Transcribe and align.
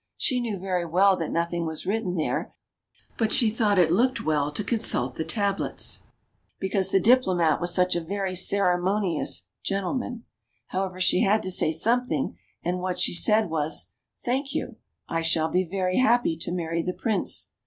She 0.17 0.39
knew 0.39 0.57
very 0.57 0.83
well 0.83 1.15
that 1.17 1.29
nothing 1.29 1.67
was 1.67 1.85
written 1.85 2.15
there, 2.15 2.55
but 3.19 3.31
she 3.31 3.51
thought 3.51 3.77
it 3.77 3.91
looked 3.91 4.25
well 4.25 4.51
to 4.51 4.63
consult 4.63 5.13
the 5.13 5.23
tablets, 5.23 5.99
because 6.59 6.89
the 6.89 6.99
Diplomat 6.99 7.61
was 7.61 7.71
such 7.71 7.95
a 7.95 8.01
very 8.01 8.33
ceremonious 8.33 9.43
gentleman. 9.61 10.23
However, 10.69 10.99
she 10.99 11.19
had 11.21 11.43
to 11.43 11.51
say 11.51 11.71
something, 11.71 12.35
and 12.63 12.79
what 12.79 12.97
she 12.99 13.13
said 13.13 13.51
was:" 13.51 13.91
Thank 14.25 14.55
you; 14.55 14.77
I 15.07 15.21
shall 15.21 15.49
be 15.49 15.63
very 15.65 15.97
happy 15.97 16.35
to 16.35 16.51
marry 16.51 16.81
the 16.81 16.93
Prince." 16.93 17.51